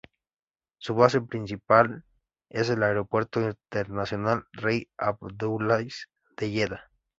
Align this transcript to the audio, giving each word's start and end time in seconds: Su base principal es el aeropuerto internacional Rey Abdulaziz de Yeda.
Su 0.79 0.95
base 0.95 1.21
principal 1.21 2.03
es 2.49 2.71
el 2.71 2.81
aeropuerto 2.81 3.39
internacional 3.47 4.45
Rey 4.53 4.89
Abdulaziz 4.97 6.07
de 6.37 6.49
Yeda. 6.49 6.89